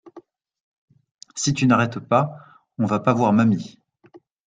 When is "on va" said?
2.79-2.99